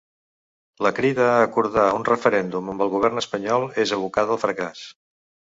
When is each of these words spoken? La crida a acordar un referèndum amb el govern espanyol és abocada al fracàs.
La 0.85 0.91
crida 0.99 1.27
a 1.33 1.43
acordar 1.49 1.83
un 1.99 2.07
referèndum 2.09 2.73
amb 2.73 2.87
el 2.87 2.91
govern 2.97 3.23
espanyol 3.23 3.69
és 3.85 3.97
abocada 3.99 4.37
al 4.39 4.45
fracàs. 4.47 4.83